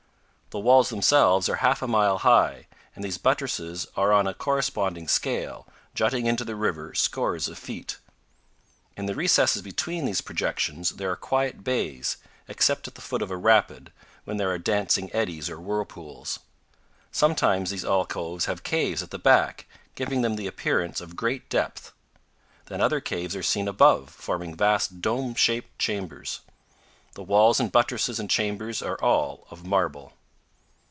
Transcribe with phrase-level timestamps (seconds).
[0.53, 5.07] The walls themselves are half a mile high, and these buttresses are on a corresponding
[5.07, 7.99] scale, jutting into the river scores of feet.
[8.97, 12.17] In the recesses between these projections there are quiet bays,
[12.49, 13.93] except at the foot of a rapid,
[14.25, 16.39] when there are dancing eddies or whirlpools.
[17.13, 21.93] Sometimes these alcoves have caves at the back, giving them the appearance of great depth.
[22.65, 26.41] Then other caves are seen above, forming vast dome shaped chambers.
[27.13, 30.11] The walls and buttresses and chambers are all of marble.